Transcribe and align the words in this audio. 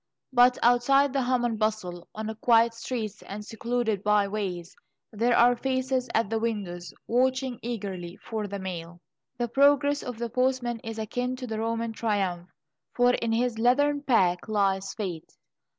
But 0.33 0.57
outside 0.63 1.13
the 1.13 1.21
hum 1.21 1.45
and 1.45 1.59
bustle, 1.59 2.07
on 2.15 2.33
quiet 2.41 2.73
streets 2.73 3.21
and 3.21 3.45
secluded 3.45 4.03
by 4.03 4.27
ways, 4.27 4.75
there 5.13 5.37
are 5.37 5.55
faces 5.55 6.09
at 6.15 6.27
the 6.27 6.39
windows, 6.39 6.91
watching 7.05 7.59
eagerly 7.61 8.17
for 8.17 8.47
the 8.47 8.57
mail. 8.57 8.99
The 9.37 9.47
progress 9.47 10.01
of 10.01 10.17
the 10.17 10.31
postman 10.31 10.79
is 10.79 10.97
akin 10.97 11.35
to 11.35 11.53
a 11.53 11.59
Roman 11.59 11.93
triumph, 11.93 12.49
for 12.95 13.13
in 13.13 13.31
his 13.31 13.59
leathern 13.59 14.01
pack 14.01 14.47
lies 14.49 14.91
Fate. 14.95 15.37